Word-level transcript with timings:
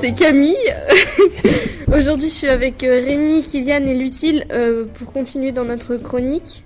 c'est 0.00 0.12
Camille. 0.12 0.56
Aujourd'hui, 1.94 2.28
je 2.28 2.34
suis 2.34 2.48
avec 2.48 2.82
euh, 2.84 3.02
Rémi, 3.04 3.42
Kylian 3.42 3.84
et 3.86 3.94
Lucille 3.94 4.46
euh, 4.50 4.86
pour 4.94 5.12
continuer 5.12 5.52
dans 5.52 5.64
notre 5.64 5.96
chronique. 5.96 6.64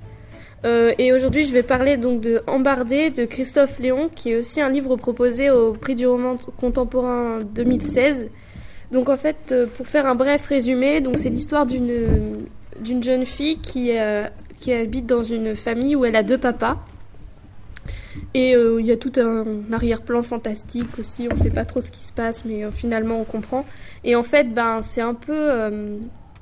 Euh, 0.65 0.93
et 0.99 1.13
aujourd'hui, 1.13 1.45
je 1.45 1.53
vais 1.53 1.63
parler 1.63 1.97
donc 1.97 2.21
de 2.21 2.43
Embardé 2.47 3.11
de 3.11 3.25
Christophe 3.25 3.81
Léon, 3.81 4.09
qui 4.15 4.31
est 4.31 4.37
aussi 4.37 4.61
un 4.61 4.71
livre 4.71 4.97
proposé 4.97 5.51
au 5.51 5.73
prix 5.73 5.95
du 5.95 6.07
roman 6.07 6.37
contemporain 6.59 7.41
2016. 7.41 8.29
Donc 8.93 9.09
en 9.09 9.17
fait, 9.17 9.55
pour 9.77 9.89
faire 9.89 10.07
un 10.07 10.15
bref 10.15 10.47
résumé, 10.47 11.01
donc 11.01 11.19
c'est 11.19 11.31
l'histoire 11.31 11.67
d'une 11.67 12.47
d'une 12.81 13.03
jeune 13.03 13.27
fille 13.27 13.59
qui 13.59 13.93
qui 14.61 14.73
habite 14.73 15.07
dans 15.07 15.23
une 15.23 15.55
famille 15.57 15.97
où 15.97 16.05
elle 16.05 16.17
a 16.17 16.23
deux 16.23 16.39
papas. 16.39 16.79
Et 18.37 18.57
euh, 18.57 18.81
il 18.81 18.87
y 18.87 18.91
a 18.91 18.97
tout 18.97 19.13
un 19.17 19.73
arrière-plan 19.73 20.23
fantastique 20.23 20.99
aussi. 20.99 21.29
On 21.31 21.35
ne 21.35 21.39
sait 21.39 21.51
pas 21.51 21.65
trop 21.65 21.81
ce 21.81 21.91
qui 21.93 22.03
se 22.03 22.13
passe, 22.13 22.45
mais 22.45 22.65
euh, 22.65 22.73
finalement 22.73 23.21
on 23.21 23.25
comprend. 23.25 23.65
Et 24.03 24.17
en 24.17 24.25
fait, 24.25 24.53
ben 24.53 24.83
c'est 24.83 25.01
un 25.01 25.15
peu. 25.15 25.33
euh, 25.33 25.99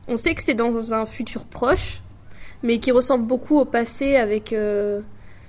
on 0.09 0.17
sait 0.17 0.35
que 0.35 0.43
c'est 0.43 0.55
dans 0.55 0.95
un 0.95 1.05
futur 1.05 1.45
proche, 1.45 2.01
mais 2.63 2.79
qui 2.79 2.93
ressemble 2.93 3.27
beaucoup 3.27 3.59
au 3.59 3.67
passé. 3.67 4.17
Avec, 4.17 4.55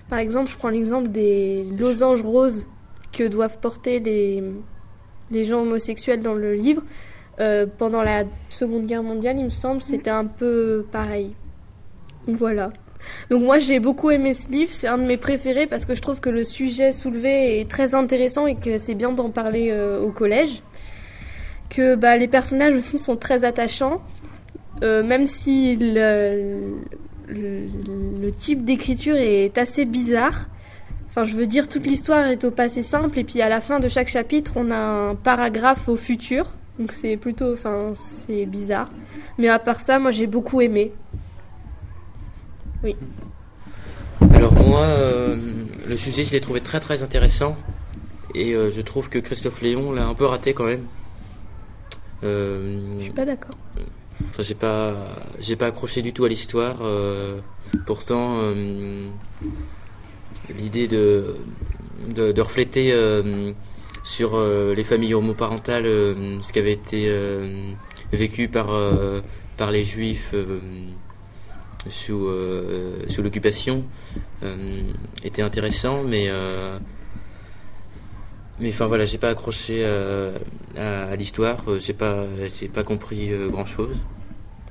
par 0.10 0.20
exemple, 0.20 0.50
je 0.50 0.58
prends 0.58 0.70
l'exemple 0.70 1.08
des 1.10 1.64
losanges 1.78 2.22
roses 2.22 2.68
que 3.14 3.28
doivent 3.28 3.60
porter 3.60 4.00
les 4.00 4.44
les 5.32 5.46
gens 5.46 5.62
homosexuels 5.62 6.22
dans 6.22 6.36
le 6.36 6.54
livre. 6.56 6.84
Pendant 7.80 8.04
la 8.04 8.26
Seconde 8.50 8.86
Guerre 8.86 9.02
mondiale, 9.02 9.38
il 9.40 9.46
me 9.46 9.50
semble, 9.50 9.82
c'était 9.82 10.12
un 10.12 10.26
peu 10.26 10.86
pareil. 10.92 11.34
Voilà. 12.28 12.70
Donc 13.30 13.42
moi 13.44 13.60
j'ai 13.60 13.80
beaucoup 13.80 14.12
aimé 14.12 14.34
ce 14.34 14.50
livre, 14.50 14.72
c'est 14.74 14.88
un 14.88 14.98
de 14.98 15.04
mes 15.06 15.18
préférés 15.18 15.68
parce 15.68 15.86
que 15.86 15.96
je 15.96 16.02
trouve 16.02 16.20
que 16.20 16.30
le 16.30 16.44
sujet 16.44 16.92
soulevé 16.92 17.60
est 17.60 17.70
très 17.70 17.96
intéressant 17.96 18.48
et 18.48 18.56
que 18.56 18.78
c'est 18.78 18.96
bien 18.96 19.12
d'en 19.12 19.30
parler 19.30 19.70
euh, 19.72 20.00
au 20.02 20.10
collège. 20.12 20.62
Que 21.70 21.96
bah, 21.96 22.18
les 22.18 22.28
personnages 22.28 22.76
aussi 22.76 23.00
sont 23.00 23.16
très 23.16 23.46
attachants, 23.46 24.02
euh, 24.84 25.04
même 25.04 25.26
si 25.26 25.76
le, 25.76 26.76
le- 27.28 27.68
le 28.22 28.32
type 28.32 28.64
d'écriture 28.64 29.16
est 29.16 29.58
assez 29.58 29.86
bizarre. 29.86 30.48
Enfin, 31.08 31.26
je 31.26 31.36
veux 31.36 31.46
dire, 31.48 31.68
toute 31.70 31.86
l'histoire 31.86 32.26
est 32.28 32.44
au 32.44 32.52
passé 32.52 32.82
simple 32.84 33.20
et 33.20 33.24
puis 33.24 33.42
à 33.42 33.50
la 33.50 33.62
fin 33.62 33.80
de 33.80 33.88
chaque 33.88 34.08
chapitre, 34.08 34.54
on 34.56 34.72
a 34.72 34.76
un 34.76 35.16
paragraphe 35.16 35.88
au 35.90 35.96
futur. 35.96 36.52
Donc 36.80 36.92
c'est 36.92 37.18
plutôt, 37.18 37.54
enfin, 37.54 37.92
c'est 37.94 38.46
bizarre. 38.46 38.90
Mais 39.38 39.48
à 39.48 39.60
part 39.60 39.80
ça, 39.80 40.00
moi 40.00 40.12
j'ai 40.12 40.26
beaucoup 40.28 40.60
aimé. 40.62 40.92
Alors 44.34 44.54
moi, 44.54 44.82
euh, 44.82 45.38
le 45.88 45.98
sujet, 45.98 46.24
je 46.24 46.32
l'ai 46.32 46.42
trouvé 46.42 46.62
très 46.62 46.80
très 46.80 47.04
intéressant. 47.04 47.56
Et 48.36 48.54
euh, 48.54 48.72
je 48.72 48.82
trouve 48.82 49.10
que 49.10 49.20
Christophe 49.20 49.62
Léon 49.62 49.92
l'a 49.92 50.08
un 50.08 50.14
peu 50.14 50.26
raté 50.26 50.54
quand 50.54 50.66
même. 50.66 50.86
Euh, 52.24 52.98
Je 52.98 53.04
suis 53.04 53.14
pas 53.14 53.26
d'accord. 53.26 53.56
Enfin, 54.30 54.44
j'ai 54.44 54.56
pas, 54.56 54.94
j'ai 55.40 55.56
pas 55.56 55.68
accroché 55.68 56.02
du 56.02 56.14
tout 56.14 56.26
à 56.26 56.30
l'histoire. 56.30 56.78
pourtant, 57.86 58.42
l'idée 60.58 60.88
de, 60.88 61.36
de, 62.10 62.32
de 62.32 62.42
refléter 62.42 62.94
sur 64.04 64.40
les 64.40 64.84
familles 64.84 65.14
homoparentales 65.14 65.86
ce 65.86 66.52
qui 66.52 66.60
avait 66.60 66.74
été 66.74 67.12
vécu 68.14 68.48
par 68.48 68.70
par 69.58 69.72
les 69.72 69.84
juifs 69.84 70.34
sous 71.90 72.28
euh, 72.28 73.00
sous 73.08 73.22
l'occupation 73.22 73.84
euh, 74.44 74.82
était 75.24 75.42
intéressant, 75.42 76.04
mais 76.04 76.26
euh, 76.30 76.78
mais 78.60 78.70
enfin 78.70 78.88
voilà, 78.88 79.06
j'ai 79.06 79.18
pas 79.18 79.30
accroché 79.30 79.82
euh, 79.84 80.38
à, 80.78 81.06
à 81.12 81.16
l'histoire. 81.16 81.58
euh, 81.68 81.80
J'ai 81.80 81.94
pas 81.94 82.26
j'ai 82.60 82.68
pas 82.68 82.84
compris 82.84 83.30
grand 83.50 83.66
chose. 83.66 83.96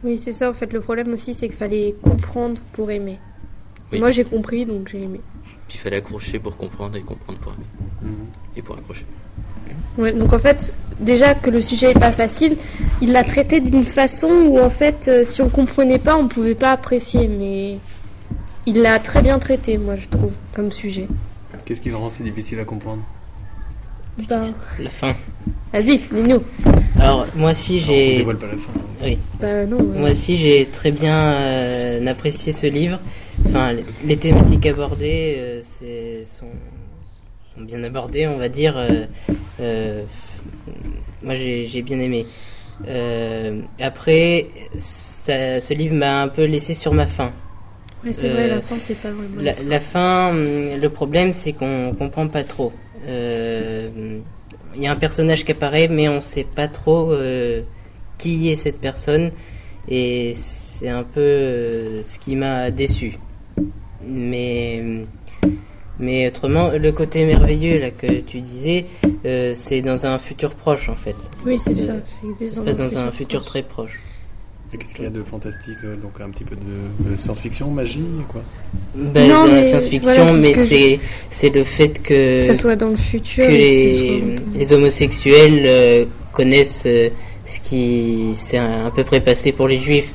Oui, 0.04 0.19
c'est 0.19 0.32
ça 0.32 0.50
en 0.50 0.53
fait. 0.53 0.72
Le 0.72 0.81
problème 0.81 1.12
aussi, 1.12 1.34
c'est 1.34 1.48
qu'il 1.48 1.56
fallait 1.56 1.94
comprendre 2.03 2.60
pour 2.72 2.91
aimer. 2.91 3.19
Oui. 3.92 4.00
Moi 4.00 4.10
j'ai 4.10 4.25
compris 4.25 4.64
donc 4.66 4.88
j'ai 4.91 5.03
aimé. 5.03 5.20
Puis 5.69 5.76
il 5.76 5.78
fallait 5.78 5.97
accrocher 5.98 6.38
pour 6.38 6.56
comprendre 6.56 6.97
et 6.97 7.03
comprendre 7.03 7.38
pour 7.41 7.53
aimer. 7.53 7.66
Mhm. 8.03 8.26
Et 8.56 8.62
pour 8.62 8.76
accrocher. 8.76 9.04
Ouais, 9.98 10.12
donc 10.12 10.32
en 10.32 10.38
fait, 10.38 10.75
déjà 10.98 11.34
que 11.34 11.50
le 11.50 11.60
sujet 11.60 11.91
est 11.91 11.98
pas 11.98 12.12
facile, 12.12 12.56
il 13.02 13.12
l'a 13.12 13.24
traité 13.24 13.60
d'une 13.60 13.84
façon 13.84 14.28
où 14.28 14.58
en 14.58 14.70
fait, 14.70 15.06
euh, 15.08 15.24
si 15.24 15.42
on 15.42 15.48
comprenait 15.50 15.98
pas, 15.98 16.16
on 16.16 16.28
pouvait 16.28 16.54
pas 16.54 16.70
apprécier. 16.72 17.28
Mais 17.28 17.78
il 18.64 18.80
l'a 18.80 18.98
très 19.00 19.20
bien 19.22 19.38
traité, 19.38 19.76
moi 19.76 19.96
je 19.96 20.08
trouve, 20.08 20.32
comme 20.54 20.70
sujet. 20.72 21.08
Qu'est-ce 21.64 21.80
qui 21.80 21.90
le 21.90 21.96
rend 21.96 22.08
si 22.10 22.22
difficile 22.22 22.60
à 22.60 22.64
comprendre? 22.64 23.02
Ben, 24.28 24.52
La 24.78 24.90
fin. 24.90 25.14
vas-y, 25.72 25.98
dis-nous. 25.98 26.42
Alors, 27.00 27.26
moi 27.34 27.50
aussi, 27.52 27.80
On 27.82 27.86
j'ai. 27.86 28.16
dévoile 28.18 28.36
pas 28.38 28.46
la 28.46 28.56
fin. 28.58 28.72
Oui. 29.02 29.19
Bah 29.40 29.64
non. 29.66 29.78
ouais. 29.78 29.98
Moi 29.98 30.10
aussi, 30.10 30.36
j'ai 30.38 30.66
très 30.66 30.90
bien 30.92 31.16
euh, 31.16 32.06
apprécié 32.06 32.52
ce 32.52 32.66
livre. 32.66 32.98
Enfin, 33.46 33.72
les- 34.04 34.16
thématiques 34.16 34.66
abordées 34.66 35.34
euh, 35.38 35.60
c'est- 35.64 36.24
sont, 36.26 36.46
sont 37.56 37.64
bien 37.64 37.82
abordées, 37.84 38.28
on 38.28 38.36
va 38.38 38.48
dire. 38.48 38.74
Euh, 38.76 39.06
euh, 39.60 40.04
moi, 41.22 41.34
j'ai 41.34 41.66
j'ai 41.69 41.82
bien 41.82 41.98
aimé. 41.98 42.26
Euh, 42.88 43.60
après, 43.81 44.47
ça- 44.76 45.60
ce 45.60 45.75
livre 45.75 45.94
m'a 45.94 46.22
un 46.22 46.28
peu 46.28 46.44
laissé 46.44 46.75
sur 46.75 46.93
ma 46.94 47.06
faim. 47.06 47.32
Ouais, 48.04 48.12
c'est 48.12 48.28
euh, 48.28 48.32
vrai, 48.34 48.48
la 48.48 48.60
fin 48.60 48.76
c'est 48.78 48.97
pas 49.00 49.10
vraiment. 49.10 49.41
La, 49.41 49.54
la 49.69 49.81
fin, 49.81 50.31
hum, 50.31 50.81
le 50.81 50.88
problème, 50.88 51.32
c'est 51.34 51.53
qu'on 51.53 51.94
comprend 51.97 52.26
pas 52.28 52.43
trop. 52.44 52.72
Euh, 53.06 53.88
Il 54.75 54.82
y 54.82 54.87
a 54.87 54.93
un 54.93 54.97
personnage 54.97 55.44
qui 55.44 55.53
apparaît, 55.53 55.88
mais 55.88 56.09
on 56.09 56.20
sait 56.22 56.44
pas 56.44 56.66
trop 56.66 57.12
euh, 57.12 57.60
qui 58.19 58.50
est 58.50 58.56
cette 58.56 58.78
personne, 58.81 59.31
et 59.88 60.32
c'est 60.34 60.88
un 60.88 61.03
peu 61.04 61.20
euh, 61.20 62.03
ce 62.03 62.19
qui 62.19 62.37
m'a 62.37 62.70
déçu. 62.70 63.19
Mais 64.04 64.82
mais 66.02 66.26
autrement, 66.28 66.70
le 66.70 66.92
côté 66.92 67.24
merveilleux 67.24 67.78
là 67.80 67.90
que 67.90 68.20
tu 68.20 68.40
disais, 68.40 68.84
euh, 69.24 69.52
c'est 69.56 69.80
dans 69.80 70.04
un 70.04 70.18
futur 70.18 70.50
proche 70.54 70.88
en 70.88 70.94
fait. 70.94 71.16
Oui, 71.46 71.58
c'est 71.58 71.74
ça. 71.74 71.92
Ça 72.04 72.50
se 72.50 72.60
passe 72.60 72.76
dans 72.78 72.98
un 72.98 73.10
futur 73.12 73.40
proche. 73.40 73.48
très 73.50 73.62
proche. 73.62 74.00
Qu'est-ce 74.78 74.94
qu'il 74.94 75.04
y 75.04 75.06
a 75.06 75.10
de 75.10 75.22
fantastique 75.22 75.76
euh, 75.84 75.96
Donc 75.96 76.12
un 76.18 76.30
petit 76.30 76.44
peu 76.44 76.56
de, 76.56 77.10
de 77.10 77.16
science-fiction, 77.18 77.70
magie, 77.70 78.00
quoi? 78.28 78.40
Ben, 78.94 79.28
Non, 79.28 79.40
dans 79.46 79.46
la 79.48 79.52
mais 79.60 79.64
science-fiction, 79.64 80.14
voilà, 80.14 80.40
c'est 80.40 80.54
ce 80.54 80.60
mais 80.60 80.66
c'est 80.66 81.00
c'est 81.28 81.50
le 81.54 81.64
fait 81.64 82.02
que 82.02 82.38
ça 82.40 82.54
soit 82.54 82.74
dans 82.76 82.88
le 82.88 82.96
futur. 82.96 83.46
que 83.46 83.52
les, 83.52 83.90
ce 83.90 83.96
soit- 83.98 84.58
les 84.58 84.72
homosexuels 84.72 85.62
euh, 85.66 86.04
connaissent 86.32 86.84
euh, 86.86 87.10
ce 87.44 87.60
qui 87.60 88.30
s'est 88.34 88.56
à, 88.56 88.90
peu 88.96 89.04
près 89.04 89.20
passé 89.20 89.52
pour 89.52 89.69
les 89.69 89.78
juifs. 89.78 90.10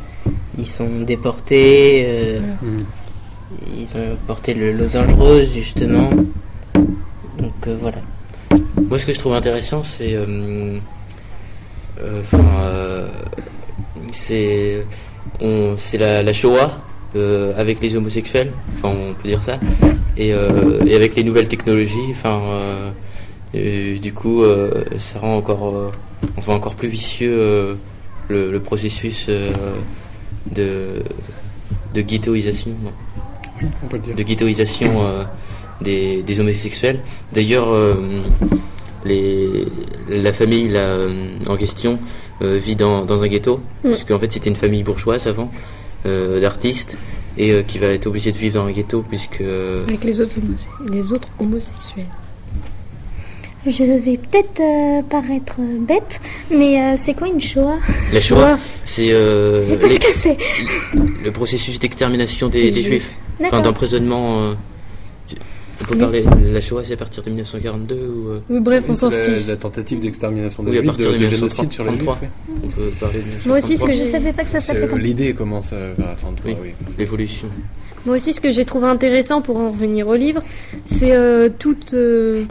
Ils 0.57 0.65
sont 0.65 1.01
déportés, 1.05 2.03
euh, 2.07 2.39
Mhm. 2.39 2.85
Ils 3.75 3.95
ont 3.95 4.17
porté 4.25 4.53
le 4.53 4.71
losange 4.71 5.13
rose 5.13 5.49
justement. 5.53 6.09
Donc 7.39 7.53
euh, 7.67 7.77
voilà. 7.79 7.97
Moi, 8.89 8.97
ce 8.97 9.05
que 9.05 9.13
je 9.13 9.19
trouve 9.19 9.33
intéressant, 9.33 9.83
c'est. 9.83 10.13
euh, 10.13 10.79
euh, 12.01 12.21
Enfin. 12.21 12.43
c'est. 14.11 14.85
C'est 15.77 15.97
la, 15.97 16.33
Shoah 16.33 16.77
avec 17.57 17.81
les 17.81 17.95
homosexuels, 17.95 18.51
enfin, 18.77 18.95
on 18.95 19.13
peut 19.13 19.27
dire 19.27 19.43
ça, 19.43 19.59
et, 20.17 20.31
avec 20.33 21.15
les 21.15 21.23
nouvelles 21.23 21.47
technologies, 21.47 22.11
enfin. 22.11 22.41
du 23.53 24.13
coup, 24.13 24.43
ça 24.97 25.19
rend 25.19 25.35
encore. 25.37 25.69
euh, 25.75 25.91
enfin, 26.37 26.53
encore 26.53 26.75
plus 26.75 26.87
vicieux 26.89 27.77
le, 28.29 28.59
processus 28.59 29.29
de. 30.51 31.03
de 31.93 32.01
ghettoisation. 32.01 32.71
Oui, 33.61 33.67
on 33.83 33.87
peut 33.87 33.97
le 33.97 34.03
dire. 34.03 34.15
de 34.15 34.23
ghettoisation 34.23 35.03
euh, 35.05 35.23
des, 35.81 36.21
des 36.23 36.39
homosexuels. 36.39 36.99
D'ailleurs, 37.33 37.69
euh, 37.69 37.95
les, 39.05 39.65
la 40.09 40.33
famille 40.33 40.67
là, 40.69 40.79
euh, 40.79 41.37
en 41.47 41.55
question 41.55 41.99
euh, 42.41 42.57
vit 42.57 42.75
dans, 42.75 43.05
dans 43.05 43.21
un 43.23 43.27
ghetto, 43.27 43.59
Mm. 43.83 43.89
parce 43.89 44.03
qu'en 44.03 44.19
fait 44.19 44.31
c'était 44.31 44.49
une 44.49 44.55
famille 44.55 44.83
bourgeoise 44.83 45.27
avant, 45.27 45.51
euh, 46.05 46.39
d'artistes, 46.41 46.97
et 47.37 47.51
euh, 47.51 47.61
qui 47.63 47.77
va 47.79 47.87
être 47.87 48.07
obligée 48.07 48.31
de 48.31 48.37
vivre 48.37 48.55
dans 48.55 48.65
un 48.65 48.71
ghetto 48.71 49.03
puisque... 49.07 49.41
Avec 49.87 50.03
les 50.03 50.19
autres, 50.21 50.35
homose- 50.39 50.67
les 50.91 51.11
autres 51.13 51.27
homosexuels. 51.39 52.05
Je 53.69 53.83
vais 53.83 54.17
peut-être 54.17 54.61
euh, 54.61 55.01
paraître 55.09 55.57
bête, 55.59 56.21
mais 56.51 56.81
euh, 56.81 56.93
c'est 56.97 57.13
quoi 57.13 57.27
une 57.27 57.41
Shoah? 57.41 57.77
La 58.13 58.21
Shoah, 58.21 58.57
c'est 58.85 59.11
euh, 59.11 59.59
C'est 59.67 59.77
pas 59.77 59.87
les- 59.87 59.95
ce 59.95 59.99
que 59.99 60.11
c'est. 60.11 60.37
le 61.23 61.31
processus 61.31 61.77
d'extermination 61.79 62.47
des, 62.49 62.71
Juifs. 62.81 63.15
enfin 63.43 63.61
d'emprisonnement... 63.61 64.39
euh, 64.41 64.53
on 65.81 65.85
peut 65.85 65.97
parler 65.97 66.23
de 66.23 66.49
la 66.53 66.59
Shoah, 66.61 66.83
c'est 66.83 66.93
à 66.93 66.97
partir 66.97 67.21
de 67.23 67.29
1942 67.29 67.95
ou... 67.95 68.27
Oui, 68.49 68.59
bref, 68.59 68.85
on 68.89 68.93
s'en 68.95 69.11
c'est 69.11 69.27
la, 69.27 69.35
fiche. 69.35 69.47
la 69.47 69.55
tentative 69.57 69.99
d'extermination 69.99 70.63
des 70.63 70.71
Oui, 70.71 70.77
à 70.77 70.81
juifs, 70.81 70.87
partir 70.91 71.11
de, 71.11 71.17
de 71.17 71.23
de 71.23 71.25
génocide 71.29 71.71
sur 71.71 71.83
les 71.83 71.91
juifs. 71.91 71.99
1933. 72.01 72.19
oui. 72.21 72.59
on 72.63 72.67
peut 72.69 72.91
parler 72.99 73.19
de 73.19 73.47
Moi 73.47 73.57
aussi, 73.59 73.77
ce 73.77 73.85
1933. 73.85 73.89
que 73.89 74.05
Je 74.05 74.11
savais 74.11 74.33
pas 74.33 74.43
que 74.43 74.49
ça 74.49 74.59
s'appelait 74.59 74.87
comme 74.87 74.99
ça. 74.99 75.05
L'idée 75.05 75.33
commence 75.33 75.73
à- 75.73 75.93
vers 75.97 76.07
la 76.09 76.15
33, 76.15 76.51
Oui. 76.51 76.57
oui. 76.63 76.69
L'évolution. 76.97 77.47
Moi 78.05 78.15
aussi, 78.15 78.33
ce 78.33 78.41
que 78.41 78.51
j'ai 78.51 78.65
trouvé 78.65 78.87
intéressant 78.87 79.41
pour 79.41 79.57
en 79.57 79.71
revenir 79.71 80.07
au 80.07 80.15
livre, 80.15 80.41
c'est 80.85 81.11
euh, 81.15 81.49
toute, 81.59 81.93
euh, 81.93 82.45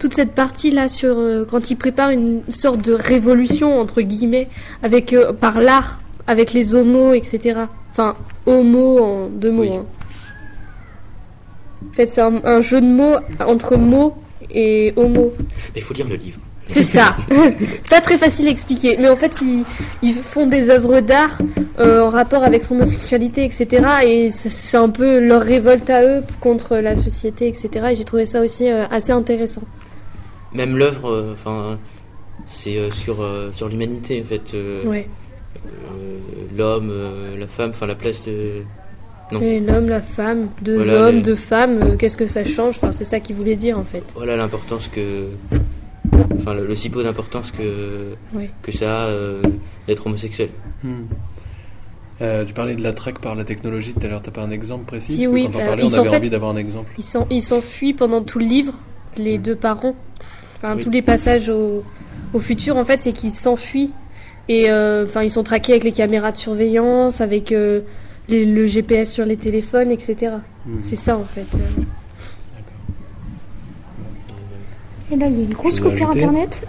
toute 0.00 0.14
cette 0.14 0.32
partie 0.32 0.70
là 0.70 0.88
sur 0.88 1.18
euh, 1.18 1.44
quand 1.48 1.70
il 1.70 1.76
prépare 1.76 2.10
une 2.10 2.42
sorte 2.48 2.80
de 2.82 2.92
révolution 2.92 3.78
entre 3.78 4.00
guillemets 4.00 4.48
avec 4.82 5.12
euh, 5.12 5.32
par 5.32 5.60
l'art, 5.60 6.00
avec 6.26 6.52
les 6.52 6.74
homos, 6.74 7.12
etc. 7.12 7.60
Enfin, 7.92 8.16
homo 8.46 8.98
en 8.98 9.26
deux 9.28 9.50
mots. 9.52 9.62
Oui. 9.62 9.70
hein. 9.72 9.84
En 11.88 11.92
fait, 11.94 12.06
c'est 12.08 12.20
un, 12.20 12.40
un 12.44 12.60
jeu 12.60 12.80
de 12.80 12.86
mots 12.86 13.16
entre 13.46 13.76
mots 13.76 14.14
et 14.50 14.92
homo. 14.96 15.32
Mais 15.74 15.80
il 15.80 15.82
faut 15.82 15.94
lire 15.94 16.08
le 16.08 16.16
livre. 16.16 16.38
C'est 16.66 16.82
ça. 16.84 17.16
pas 17.90 18.00
très 18.00 18.16
facile 18.16 18.46
à 18.46 18.50
expliquer. 18.50 18.96
Mais 18.98 19.08
en 19.08 19.16
fait, 19.16 19.40
ils, 19.42 19.64
ils 20.02 20.14
font 20.14 20.46
des 20.46 20.70
œuvres 20.70 21.00
d'art 21.00 21.38
euh, 21.80 22.00
en 22.02 22.10
rapport 22.10 22.44
avec 22.44 22.68
l'homosexualité, 22.70 23.44
etc. 23.44 23.66
Et 24.04 24.30
c'est 24.30 24.50
c'est 24.50 24.76
un 24.76 24.88
peu 24.88 25.18
leur 25.18 25.42
révolte 25.42 25.90
à 25.90 26.04
eux 26.04 26.22
contre 26.40 26.76
la 26.76 26.96
société, 26.96 27.48
etc. 27.48 27.68
Et 27.90 27.94
j'ai 27.96 28.04
trouvé 28.04 28.24
ça 28.24 28.40
aussi 28.40 28.70
euh, 28.70 28.86
assez 28.90 29.12
intéressant. 29.12 29.62
Même 30.52 30.76
l'œuvre, 30.76 31.08
euh, 31.10 31.32
enfin, 31.32 31.78
c'est 32.46 32.76
euh, 32.76 32.90
sur 32.90 33.20
euh, 33.22 33.50
sur 33.52 33.68
l'humanité 33.68 34.20
en 34.22 34.24
fait. 34.28 34.54
euh, 34.54 34.84
Ouais. 34.84 35.08
euh, 35.66 36.18
L'homme, 36.56 36.90
euh, 36.90 37.36
la 37.38 37.46
femme, 37.46 37.70
enfin 37.70 37.86
la 37.86 37.94
place 37.94 38.24
de. 38.24 38.62
Non. 39.32 39.40
Et 39.40 39.60
l'homme, 39.60 39.88
la 39.88 40.00
femme, 40.02 40.48
deux 40.60 40.76
Voilà, 40.76 41.06
hommes, 41.08 41.16
les- 41.16 41.22
deux 41.22 41.36
femmes, 41.36 41.78
euh, 41.82 41.96
qu'est-ce 41.96 42.16
que 42.16 42.26
ça 42.26 42.44
change? 42.44 42.76
Enfin, 42.78 42.90
c'est 42.90 43.04
ça 43.04 43.20
qu'il 43.20 43.36
voulait 43.36 43.54
dire 43.54 43.78
en 43.78 43.84
fait. 43.84 44.02
Voilà 44.16 44.36
l'importance 44.36 44.88
que. 44.88 45.26
Enfin, 46.40 46.54
le, 46.54 46.66
le 46.66 46.74
si 46.74 46.90
peu 46.90 47.02
d'importance 47.04 47.52
que 47.52 48.14
Ouais. 48.34 48.50
que 48.62 48.72
ça 48.72 49.02
a 49.04 49.06
euh, 49.06 49.40
d'être 49.86 50.04
homosexuel. 50.06 50.48
Hmm. 50.82 51.02
Euh, 52.22 52.44
tu 52.44 52.52
parlais 52.52 52.74
de 52.74 52.82
la 52.82 52.92
traque 52.92 53.20
par 53.20 53.34
la 53.34 53.44
technologie 53.44 53.94
tout 53.94 54.04
à 54.04 54.08
l'heure, 54.08 54.20
t'as 54.20 54.30
pas 54.30 54.42
un 54.42 54.50
exemple 54.50 54.84
précis? 54.84 55.14
Si, 55.16 55.26
oui, 55.26 55.48
Quand 55.50 55.58
on 55.60 55.64
parlait, 55.66 55.84
ils 55.84 55.94
on 55.94 56.00
avait 56.00 56.10
fait- 56.10 56.16
envie 56.16 56.30
d'avoir 56.30 56.50
un 56.50 56.56
exemple. 56.56 56.90
Ils 56.98 57.04
s'en- 57.04 57.26
ils 57.30 57.40
s'enfuient 57.42 57.94
pendant 57.94 58.22
tout 58.22 58.38
le 58.40 58.44
livre, 58.46 58.74
les 59.16 59.38
Mm. 59.38 59.42
deux 59.42 59.56
parents. 59.56 59.94
Enfin, 60.62 60.76
Oui. 60.76 60.84
tous 60.84 60.90
les 60.90 61.02
passages 61.02 61.48
au, 61.48 61.82
au 62.34 62.38
futur, 62.38 62.76
en 62.76 62.84
fait, 62.84 63.00
c'est 63.00 63.12
qu'ils 63.12 63.32
s'enfuient. 63.32 63.92
Et 64.48 64.70
euh, 64.70 65.04
enfin, 65.06 65.22
ils 65.22 65.30
sont 65.30 65.42
traqués 65.42 65.72
avec 65.72 65.84
les 65.84 65.92
caméras 65.92 66.32
de 66.32 66.36
surveillance, 66.36 67.20
avec 67.20 67.50
euh, 67.52 67.80
les- 68.28 68.44
le 68.44 68.66
GPS 68.66 69.10
sur 69.10 69.24
les 69.24 69.36
téléphones, 69.36 69.90
etc. 69.90 70.32
Hmm. 70.66 70.78
C'est 70.82 70.96
ça, 70.96 71.16
en 71.16 71.24
fait. 71.24 71.46
Et 75.12 75.16
là, 75.16 75.26
il 75.26 75.32
y 75.38 75.40
a 75.40 75.44
une 75.44 75.52
grosse 75.54 75.80
coupure 75.80 76.08
ajouter 76.10 76.24
internet. 76.24 76.66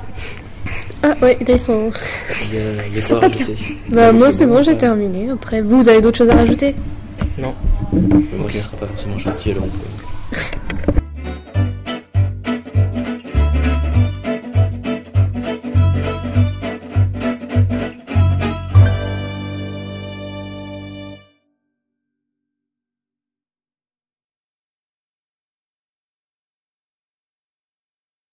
Ah 1.04 1.16
ouais, 1.22 1.38
là, 1.48 1.54
ils 1.54 1.60
sont... 1.60 1.92
Il 2.52 2.56
y 2.56 2.62
a, 2.62 2.88
il 2.88 2.96
y 2.96 2.98
a 3.00 3.02
C'est 3.02 3.10
quoi 3.16 3.18
à 3.18 3.22
pas 3.22 3.28
rajouter 3.36 3.56
Bah, 3.90 4.12
moi, 4.14 4.32
c'est 4.32 4.46
bon, 4.46 4.56
bon, 4.56 4.64
j'ai 4.64 4.78
terminé. 4.78 5.30
Après, 5.32 5.62
vous, 5.62 5.78
vous 5.78 5.90
avez 5.90 6.02
d'autres 6.02 6.18
choses 6.18 6.30
à 6.30 6.36
rajouter? 6.36 6.76
Moi, 7.40 7.54
Ok. 8.44 8.52
ce 8.52 8.60
sera 8.62 8.78
pas 8.78 8.88
forcément 8.88 9.18
gentil, 9.18 9.52
alors 9.52 9.64
on 9.64 9.68
peut. 9.68 10.01